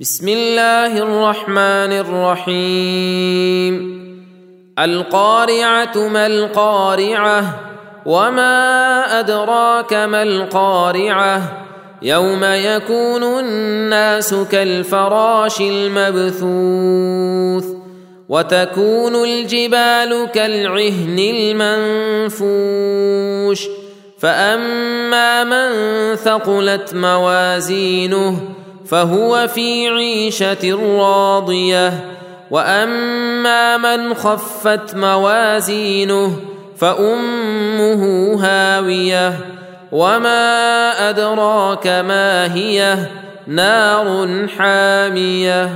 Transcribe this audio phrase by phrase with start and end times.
[0.00, 3.74] بسم الله الرحمن الرحيم
[4.78, 7.60] القارعه ما القارعه
[8.06, 11.42] وما ادراك ما القارعه
[12.02, 17.66] يوم يكون الناس كالفراش المبثوث
[18.28, 21.18] وتكون الجبال كالعهن
[22.38, 23.68] المنفوش
[24.18, 28.40] فاما من ثقلت موازينه
[28.88, 32.04] فهو في عيشة راضية.
[32.50, 36.36] وأما من خفت موازينه
[36.78, 39.34] فأمه هاوية.
[39.92, 42.96] وما أدراك ما هي
[43.46, 45.70] نار حامية.